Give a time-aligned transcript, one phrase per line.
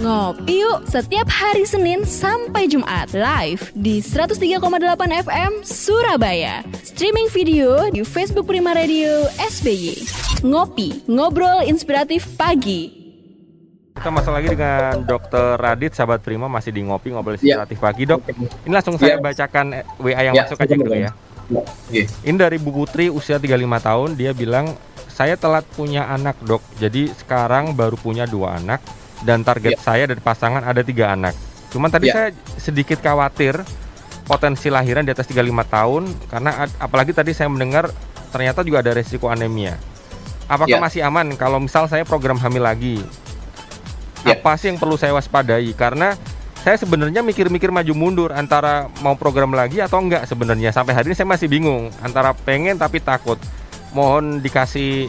[0.00, 4.56] Ngopi yuk setiap hari Senin sampai Jumat live di 103,8
[5.20, 6.64] FM Surabaya.
[6.80, 10.00] Streaming video di Facebook Prima Radio SBY.
[10.40, 12.96] Ngopi, ngobrol inspiratif pagi.
[13.92, 17.60] Kita masuk lagi dengan Dokter Radit, sahabat Prima masih di ngopi ngobrol Ya.
[17.60, 18.24] inspiratif pagi dok.
[18.64, 19.20] Ini langsung saya Ya.
[19.20, 21.12] bacakan eh, WA yang Ya, masuk aja dulu ya.
[21.52, 22.08] Oke.
[22.24, 24.72] Ini dari Bu Putri usia 35 tahun, dia bilang
[25.12, 28.80] saya telat punya anak dok, jadi sekarang baru punya dua anak
[29.22, 29.80] dan target Ya.
[29.80, 31.36] saya dari pasangan ada tiga anak.
[31.70, 32.14] Cuman tadi Ya.
[32.14, 33.54] saya sedikit khawatir
[34.24, 37.90] potensi lahiran di atas 35 tahun karena ad- apalagi tadi saya mendengar
[38.30, 39.74] ternyata juga ada resiko anemia.
[40.46, 40.82] Apakah Ya.
[40.82, 42.98] masih aman kalau misal saya program hamil lagi?
[44.22, 44.34] Ya.
[44.34, 45.72] Apa sih yang perlu saya waspadai?
[45.72, 46.12] Karena
[46.60, 50.70] saya sebenarnya mikir-mikir maju mundur antara mau program lagi atau enggak sebenarnya.
[50.70, 53.40] Sampai hari ini saya masih bingung antara pengen tapi takut.
[53.90, 55.08] Mohon dikasih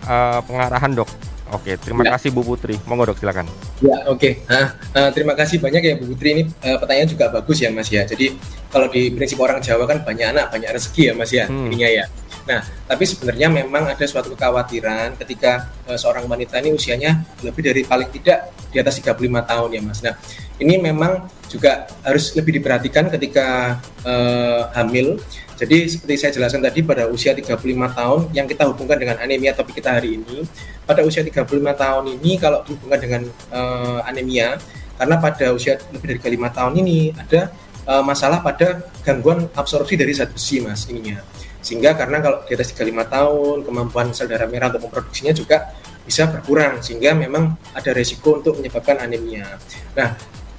[0.00, 1.06] eh, pengarahan dok.
[1.50, 2.14] Oke, terima Ya.
[2.14, 2.78] kasih Bu Putri.
[2.86, 3.46] Monggo dok silakan.
[3.82, 4.46] Ya, oke.
[4.46, 7.90] Nah, eh, terima kasih banyak ya Bu Putri ini eh, pertanyaan juga bagus ya Mas
[7.90, 8.06] ya.
[8.06, 8.38] Jadi
[8.70, 11.50] kalau di prinsip orang Jawa kan banyak anak, banyak rezeki ya Mas ya.
[11.50, 11.66] Hmm.
[11.66, 12.04] Ininya ya.
[12.48, 17.82] Nah, tapi sebenarnya memang ada suatu kekhawatiran ketika eh, seorang wanita ini usianya lebih dari
[17.84, 20.00] paling tidak di atas 35 tahun ya Mas.
[20.00, 20.14] Nah,
[20.60, 25.18] ini memang juga harus lebih diperhatikan ketika eh, hamil.
[25.60, 27.60] Jadi seperti saya jelaskan tadi pada usia 35
[27.92, 30.48] tahun yang kita hubungkan dengan anemia topik kita hari ini,
[30.88, 31.44] pada usia 35
[31.76, 34.56] tahun ini kalau dihubungkan dengan eh, anemia
[34.96, 37.40] karena pada usia lebih dari 35 tahun ini ada
[37.84, 41.20] eh, masalah pada gangguan absorpsi dari zat besi Mas ininya.
[41.60, 46.26] Sehingga karena kalau di atas 35 tahun kemampuan sel darah merah untuk memproduksinya juga bisa
[46.26, 49.46] berkurang sehingga memang ada resiko untuk menyebabkan anemia.
[49.94, 50.16] Nah,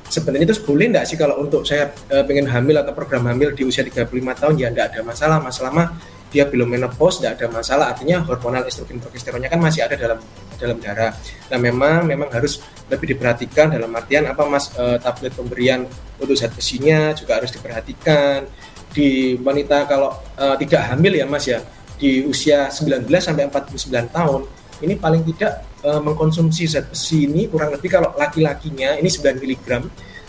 [0.07, 3.67] sebenarnya itu boleh enggak sih kalau untuk saya eh, pengen hamil atau program hamil di
[3.67, 5.43] usia 35 tahun ya enggak ada masalah.
[5.43, 5.87] Mah
[6.31, 7.85] dia belum menopause enggak ada masalah.
[7.91, 10.19] Artinya hormonal estrogen progesteronnya kan masih ada dalam
[10.55, 11.11] dalam darah.
[11.49, 15.83] Nah, memang memang harus lebih diperhatikan dalam artian apa Mas eh, tablet pemberian
[16.21, 18.45] untuk zat besinya juga harus diperhatikan
[18.91, 21.59] di wanita kalau eh, tidak hamil ya Mas ya
[21.95, 24.41] di usia 19 sampai 49 tahun
[24.81, 29.67] ini paling tidak eh, mengkonsumsi zat besi ini kurang lebih kalau laki-lakinya ini 9 mg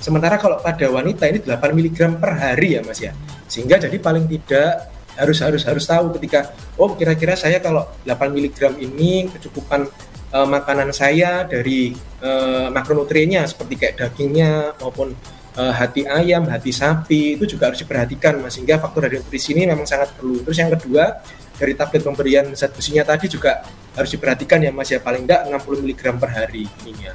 [0.03, 3.12] sementara kalau pada wanita ini 8 mg per hari ya Mas ya.
[3.47, 8.81] Sehingga jadi paling tidak harus harus harus tahu ketika oh kira-kira saya kalau 8 mg
[8.81, 9.88] ini kecukupan
[10.32, 15.16] eh, makanan saya dari eh, makronutriennya seperti kayak dagingnya maupun
[15.58, 19.68] eh, hati ayam, hati sapi itu juga harus diperhatikan mas sehingga faktor dari nutrisi ini
[19.68, 20.40] memang sangat perlu.
[20.44, 21.20] Terus yang kedua
[21.56, 25.84] dari tablet pemberian zat besinya tadi juga harus diperhatikan ya mas ya paling enggak 60
[25.84, 27.12] mg per hari ininya.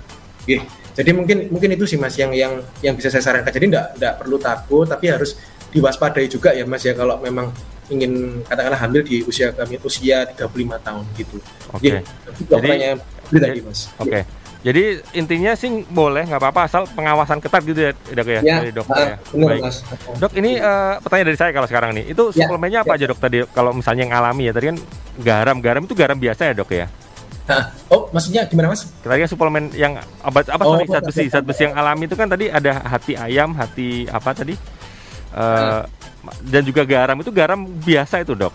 [0.47, 0.63] Oke,
[0.95, 3.51] jadi mungkin mungkin itu sih mas yang yang yang bisa saya sarankan.
[3.51, 5.35] Jadi enggak enggak perlu takut tapi harus
[5.73, 7.51] diwaspadai juga ya mas ya kalau memang
[7.87, 11.37] ingin katakanlah hamil di usia kami usia 35 tahun gitu.
[11.71, 11.87] Oke.
[11.87, 13.79] Iya, itu Jadi- itu tadi mas.
[13.99, 14.19] Oke.
[14.57, 18.73] Jadi intinya sih boleh nggak apa-apa asal pengawasan ketat gitu ya dok ya, Ya, dari
[18.73, 19.17] dokter ah, ya.
[19.37, 19.61] Baik.
[19.61, 19.77] mas.
[20.17, 22.05] Dok, ini eh, pertanyaan dari saya kalau sekarang nih.
[22.07, 22.97] Itu Ya, suplemennya apa ya.
[22.97, 23.37] aja dok tadi?
[23.47, 24.77] Kalau misalnya yang alami ya, tadi kan
[25.17, 25.57] garam.
[25.57, 26.87] Garam itu garam biasa ya dok ya?
[27.47, 28.91] Hah, oh maksudnya gimana mas?
[28.97, 31.23] Tadi kan suplemen yang obat apa Oh, sorry, zat besi.
[31.29, 34.57] Zat besi yang alami itu kan tadi ada hati ayam, hati apa tadi?
[35.31, 35.81] Eh,
[36.43, 38.51] dan juga garam itu garam biasa itu dok.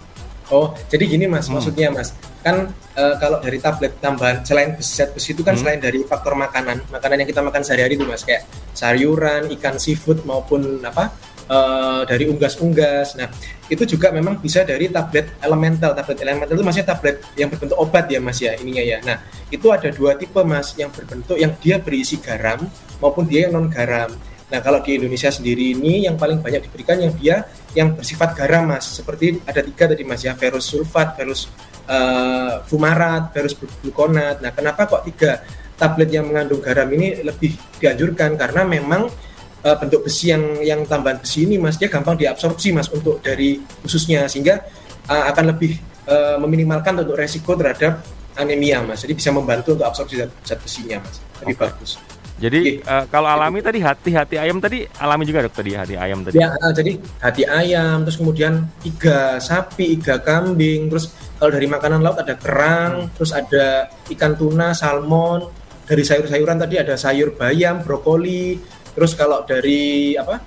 [0.50, 1.56] Oh, jadi gini mas, Hmm.
[1.56, 2.12] maksudnya mas,
[2.42, 5.62] kan eh, kalau dari tablet tambahan selain zat besi itu kan Hmm.
[5.62, 8.44] selain dari faktor makanan, makanan yang kita makan sehari-hari itu mas, kayak
[8.76, 11.14] sayuran, ikan seafood maupun apa
[11.48, 13.18] eh, dari unggas-unggas.
[13.18, 13.28] Nah,
[13.70, 15.94] itu juga memang bisa dari tablet elemental.
[15.94, 18.98] Tablet elemental itu maksudnya tablet yang berbentuk obat ya mas ya ininya ya.
[19.06, 22.66] Nah, itu ada dua tipe mas, yang berbentuk yang dia berisi garam
[23.00, 24.12] maupun dia yang non garam.
[24.52, 28.68] Nah, kalau di Indonesia sendiri ini yang paling banyak diberikan yang dia yang bersifat garam,
[28.68, 28.84] Mas.
[28.84, 31.48] Seperti ada tiga tadi, Mas ya, ferus sulfat, ferus
[31.92, 33.54] eh, fumarat, ferus
[33.84, 34.40] glukonat.
[34.40, 35.44] Nah, kenapa kok tiga
[35.76, 38.40] tablet yang mengandung garam ini lebih dianjurkan?
[38.40, 39.12] Karena memang
[39.60, 43.60] eh, bentuk besi yang yang tambahan besi ini, Mas, dia gampang diabsorpsi, Mas, untuk dari
[43.84, 44.64] khususnya sehingga
[45.06, 45.76] eh, akan lebih
[46.08, 48.00] eh, meminimalkan untuk resiko terhadap
[48.40, 49.04] anemia, Mas.
[49.04, 51.20] Jadi bisa membantu untuk absorpsi zat, zat besinya, Mas.
[51.44, 51.62] Lebih Oke.
[51.68, 52.00] bagus.
[52.42, 56.42] Jadi eh, kalau alami tadi hati-hati ayam tadi alami juga dok tadi hati ayam tadi.
[56.42, 56.92] Ya, eh, jadi
[57.22, 63.14] hati ayam, terus kemudian iga sapi, iga kambing, terus kalau dari makanan laut ada kerang,
[63.14, 65.46] terus ada ikan tuna, salmon,
[65.86, 68.58] dari sayur-sayuran tadi ada sayur bayam, brokoli,
[68.90, 70.42] terus kalau dari apa?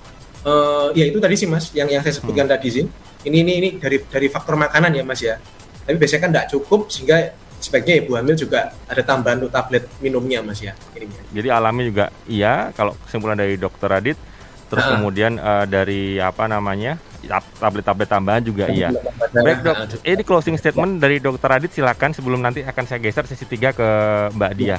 [0.46, 2.84] eh, ya itu tadi sih mas, yang yang saya sebutkan tadi sih.
[3.26, 5.40] Ini ini ini dari dari faktor makanan ya mas ya.
[5.86, 7.16] Tapi biasanya kan tidak cukup sehingga
[7.58, 10.72] sebaiknya ibu hamil juga ada tambahan untuk tablet minumnya mas ya.
[10.92, 11.20] Ininya.
[11.30, 14.18] Jadi alami juga iya kalau kesimpulan dari dokter Radit.
[14.66, 14.98] Terus Ah.
[14.98, 18.90] kemudian eh, dari apa namanya tab- tablet-tablet tambahan juga iya.
[19.32, 23.26] Baik dok, Ah, ini closing statement dari dokter Radit silakan sebelum nanti akan saya geser
[23.26, 23.88] sesi 3 ke
[24.34, 24.66] Mbak Dia.
[24.66, 24.78] Ya,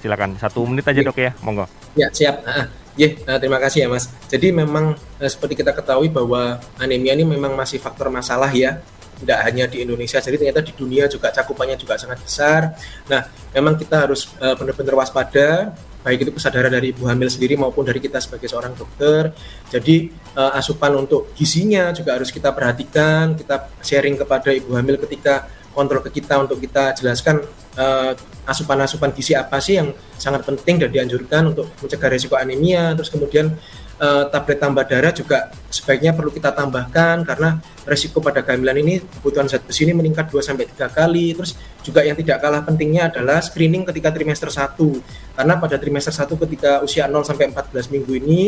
[0.00, 1.68] silakan satu menit aja dok ya, monggo.
[1.92, 2.44] Ya siap.
[2.44, 2.64] Uh,
[2.94, 4.08] yeah, uh, terima kasih ya Mas.
[4.26, 8.80] Jadi memang uh, seperti kita ketahui bahwa anemia ini memang masih faktor masalah ya
[9.16, 12.76] tidak hanya di Indonesia, jadi ternyata di dunia juga cakupannya juga sangat besar.
[13.08, 13.24] Nah,
[13.56, 15.72] memang kita harus uh, benar-benar waspada,
[16.04, 19.34] baik itu kesadaran dari ibu hamil sendiri maupun dari kita sebagai seorang dokter.
[19.72, 25.50] Jadi uh, asupan untuk gizinya juga harus kita perhatikan, kita sharing kepada ibu hamil ketika
[25.74, 27.44] kontrol ke kita untuk kita jelaskan
[28.48, 32.96] asupan-asupan uh, gizi apa sih yang sangat penting dan dianjurkan untuk mencegah risiko anemia.
[32.96, 33.52] Terus kemudian
[34.00, 39.46] uh, tablet tambah darah juga sebaiknya perlu kita tambahkan karena resiko pada kehamilan ini kebutuhan
[39.46, 41.36] zat besi ini meningkat 2 sampai 3 kali.
[41.36, 41.54] Terus
[41.84, 44.76] juga yang tidak kalah pentingnya adalah screening ketika trimester 1.
[45.36, 48.40] Karena pada trimester 1 ketika usia 0 sampai 14 minggu ini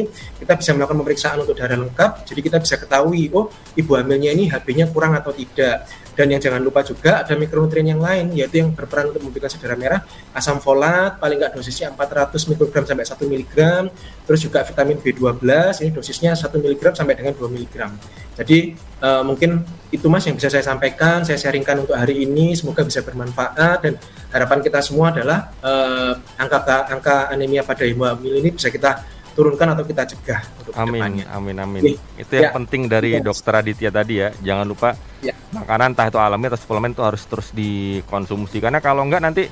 [0.42, 2.26] kita bisa melakukan pemeriksaan untuk darah lengkap.
[2.26, 5.86] Jadi kita bisa ketahui oh ibu hamilnya ini HB-nya kurang atau tidak.
[6.18, 9.78] Dan yang jangan lupa juga ada mikronutrien yang lain yaitu yang berperan untuk memberikan darah
[9.78, 10.00] merah,
[10.34, 13.84] asam folat paling nggak dosisnya 400 mikrogram sampai 1 miligram.
[14.26, 15.46] Terus juga vitamin B12
[15.86, 17.94] ini dosisnya 1 miligram sampai dengan 2 miligram.
[18.34, 19.62] Jadi uh, mungkin
[19.94, 22.58] itu mas yang bisa saya sampaikan, saya sharingkan untuk hari ini.
[22.58, 23.94] Semoga bisa bermanfaat dan
[24.34, 26.58] harapan kita semua adalah uh, angka
[26.90, 30.92] angka anemia pada ibu hamil ini bisa kita turunkan atau kita cegah untuk amin, ke
[30.96, 31.24] depannya.
[31.34, 31.96] Amin, amin, amin.
[32.16, 32.56] Itu yang ya.
[32.56, 33.24] penting dari ya.
[33.24, 34.28] dokter Aditya tadi ya.
[34.40, 34.88] Jangan lupa
[35.24, 35.34] ya.
[35.54, 39.48] makanan entah itu alami atau suplemen itu harus terus dikonsumsi karena kalau enggak nanti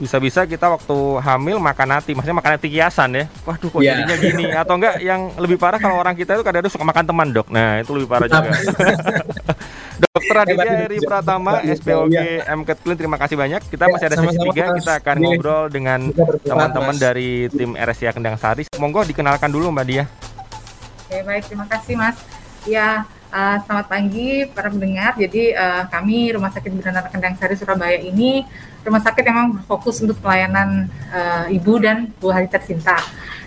[0.00, 3.24] bisa-bisa kita waktu hamil makan hati, maksudnya makan hati kiasan ya.
[3.44, 4.00] Waduh kok yeah.
[4.00, 7.28] jadinya gini atau enggak yang lebih parah kalau orang kita itu kadang-kadang suka makan teman,
[7.36, 7.52] Dok.
[7.52, 8.50] Nah, itu lebih parah juga.
[10.30, 12.14] Dokter Aditya Eri Pratama, SPOG
[12.46, 13.66] MKT Clean, terima kasih banyak.
[13.66, 16.00] Kita ya, masih ada sesi tiga, kita akan ngobrol dengan
[16.46, 18.70] teman-teman dari tim RSIA Kendang Sari.
[18.78, 20.06] Monggo dikenalkan dulu Mbak Dia.
[21.10, 22.16] Oke, baik, terima kasih Mas.
[22.62, 25.14] Ya, Uh, selamat pagi para pendengar.
[25.14, 28.42] Jadi uh, kami Rumah Sakit Bidana Kendang Sari Surabaya ini
[28.82, 32.98] rumah sakit yang memang berfokus untuk pelayanan uh, ibu dan buah hati tercinta.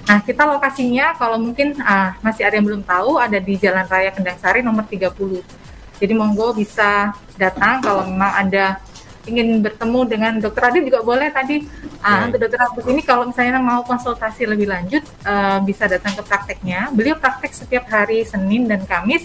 [0.08, 4.16] Nah, kita lokasinya kalau mungkin uh, masih ada yang belum tahu ada di Jalan Raya
[4.16, 5.63] Kendang Sari nomor 30.
[6.04, 8.84] Jadi monggo bisa datang kalau memang ada
[9.24, 11.64] ingin bertemu dengan dokter Adit juga boleh tadi
[12.04, 16.22] uh, untuk dokter Adit ini kalau misalnya mau konsultasi lebih lanjut uh, bisa datang ke
[16.28, 16.92] prakteknya.
[16.92, 19.24] Beliau praktek setiap hari Senin dan Kamis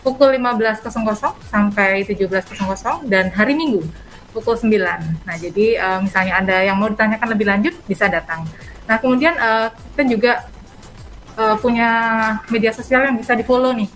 [0.00, 0.96] pukul 15.00
[1.48, 3.84] sampai 17.00 dan hari Minggu
[4.32, 4.72] pukul 9.
[5.28, 8.48] Nah, jadi uh, misalnya Anda yang mau ditanyakan lebih lanjut bisa datang.
[8.88, 10.32] Nah, kemudian uh, kita juga
[11.38, 11.88] uh, punya
[12.50, 13.88] media sosial yang bisa di-follow nih.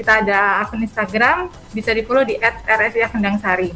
[0.00, 3.68] Kita ada akun Instagram, bisa di-follow di @rsia_kendangsari.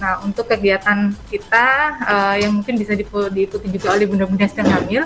[0.00, 1.66] Nah, untuk kegiatan kita
[2.08, 5.02] uh, yang mungkin bisa diikuti juga oleh bunda-bunda yang sedang hamil,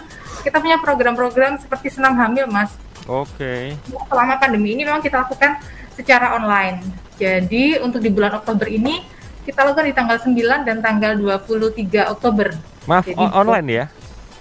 [0.46, 2.78] kita punya program-program seperti senam hamil, Mas.
[3.10, 3.74] Oke.
[3.74, 4.06] Okay.
[4.06, 5.58] Selama pandemi ini memang kita lakukan
[5.98, 6.78] secara online.
[7.18, 9.02] Jadi untuk di bulan Oktober ini
[9.42, 12.54] kita lakukan di tanggal 9 dan tanggal 23 Oktober.
[12.86, 13.84] Maaf, Jadi, online ya?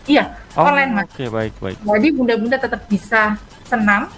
[0.06, 0.23] Iya,
[0.53, 1.06] oh, online Mas.
[1.09, 1.77] Oke, okay, baik, baik.
[1.81, 4.09] Jadi bunda-bunda tetap bisa senam,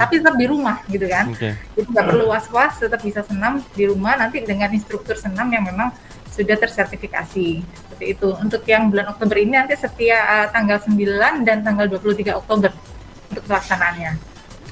[0.00, 1.30] tapi tetap di rumah gitu kan.
[1.34, 1.54] Okay.
[1.76, 5.92] Jadi nggak perlu was-was, tetap bisa senam di rumah nanti dengan instruktur senam yang memang
[6.30, 7.48] sudah tersertifikasi.
[7.62, 8.28] Seperti itu.
[8.40, 12.70] Untuk yang bulan Oktober ini nanti setiap uh, tanggal 9 dan tanggal 23 Oktober
[13.30, 14.30] untuk pelaksanaannya.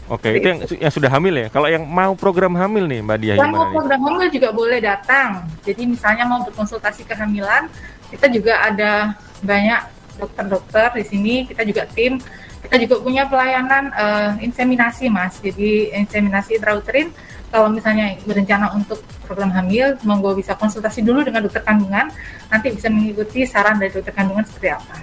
[0.09, 1.47] Oke, itu yang, yang sudah hamil ya.
[1.53, 5.45] Kalau yang mau program hamil nih, Mbak Dia Yang mau program hamil juga boleh datang.
[5.69, 7.69] Jadi misalnya mau berkonsultasi kehamilan,
[8.09, 9.13] kita juga ada
[9.45, 11.35] banyak dokter-dokter di sini.
[11.47, 12.19] Kita juga tim.
[12.59, 15.39] Kita juga punya pelayanan uh, inseminasi, Mas.
[15.39, 17.15] Jadi inseminasi intrauterin.
[17.49, 22.13] Kalau misalnya berencana untuk program hamil, monggo bisa konsultasi dulu dengan dokter kandungan.
[22.53, 24.97] Nanti bisa mengikuti saran dari dokter kandungan seperti apa.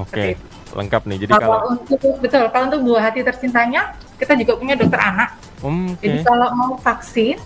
[0.00, 0.38] Oke,
[0.72, 1.18] lengkap nih.
[1.26, 5.34] Jadi kalau, kalau untuk betul, kalau untuk buah hati tercintanya kita juga punya dokter anak.
[5.60, 5.98] Okay.
[6.08, 7.36] Jadi kalau mau vaksin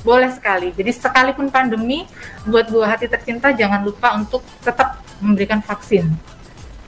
[0.00, 0.72] boleh sekali.
[0.72, 2.08] Jadi sekalipun pandemi,
[2.48, 6.08] buat buah hati tercinta jangan lupa untuk tetap memberikan vaksin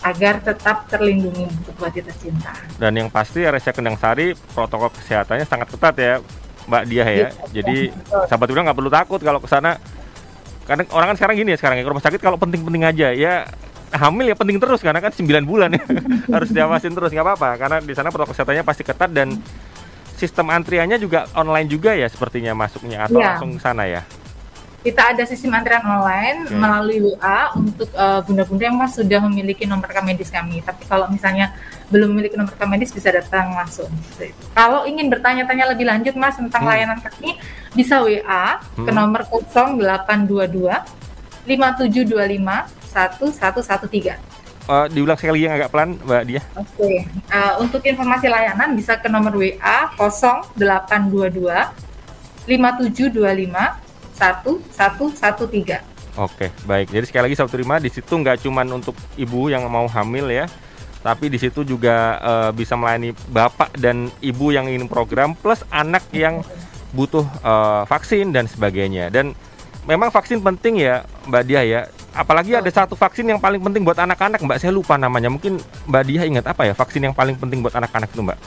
[0.02, 2.52] agar tetap terlindungi untuk hati tercinta.
[2.76, 6.14] Dan yang pasti RSC Kendang Sari protokol kesehatannya sangat ketat ya,
[6.66, 7.08] Mbak Dia ya.
[7.10, 8.22] Iya, Jadi betul.
[8.26, 9.78] sahabat bilang nggak perlu takut kalau ke sana.
[10.62, 13.50] Karena orang kan sekarang gini ya sekarang ya ke rumah sakit kalau penting-penting aja ya
[13.92, 15.84] hamil ya penting terus karena kan 9 bulan ya
[16.38, 19.36] harus diawasin terus nggak apa-apa karena di sana protokol kesehatannya pasti ketat dan
[20.16, 23.36] sistem antriannya juga online juga ya sepertinya masuknya atau ya.
[23.36, 24.06] langsung sana ya
[24.82, 26.58] kita ada sistem antrian online okay.
[26.58, 30.58] melalui WA untuk uh, bunda-bunda yang mas sudah memiliki nomor rekam medis kami.
[30.58, 31.54] Tapi kalau misalnya
[31.86, 33.86] belum memiliki nomor rekam medis bisa datang langsung.
[34.52, 36.70] Kalau ingin bertanya-tanya lebih lanjut mas tentang hmm.
[36.74, 37.38] layanan kami
[37.78, 38.84] bisa WA hmm.
[38.84, 40.66] ke nomor 0822
[41.46, 44.18] 5725 1113.
[44.62, 46.38] Uh, diulang sekali yang agak pelan, Mbak Dia.
[46.54, 46.70] Oke.
[46.78, 46.96] Okay.
[47.30, 51.50] Uh, eh, untuk informasi layanan bisa ke nomor WA 0822
[52.46, 55.92] 5725 1113.
[56.20, 56.92] Oke, baik.
[56.92, 60.44] Jadi sekali lagi Sobat Prima di situ nggak cuman untuk ibu yang mau hamil ya,
[61.00, 66.04] tapi di situ juga uh, bisa melayani bapak dan ibu yang ingin program plus anak
[66.12, 66.44] yang
[66.92, 69.08] butuh uh, vaksin dan sebagainya.
[69.08, 69.32] Dan
[69.88, 71.80] memang vaksin penting ya, Mbak Dia ya.
[72.12, 74.58] Apalagi ada satu vaksin yang paling penting buat anak-anak, Mbak.
[74.60, 75.32] Saya lupa namanya.
[75.32, 75.56] Mungkin
[75.88, 78.38] Mbak Dia ingat apa ya vaksin yang paling penting buat anak-anak itu, Mbak?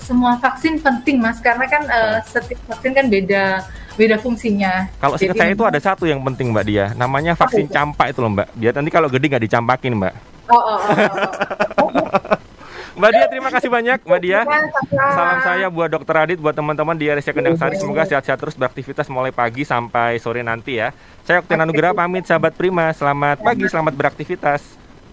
[0.00, 3.62] Semua vaksin penting, Mas, karena kan uh, setiap vaksin kan beda
[4.00, 4.88] beda fungsinya.
[4.96, 8.24] Kalau seingat saya itu ada satu yang penting Mbak Dia, namanya vaksin oh, campak itu
[8.24, 8.48] loh Mbak.
[8.56, 10.14] Dia nanti kalau gede nggak dicampakin Mbak.
[10.48, 11.90] Oh, oh, oh, oh.
[13.00, 14.40] Mbak Dia terima kasih banyak Mbak Dia.
[14.88, 17.76] Salam saya buat Dokter Adit, buat teman-teman di RSC Kendang Sari.
[17.76, 20.96] Semoga sehat-sehat terus beraktivitas mulai pagi sampai sore nanti ya.
[21.28, 22.96] Saya Okten Anugrah pamit sahabat Prima.
[22.96, 24.79] Selamat pagi, selamat beraktivitas.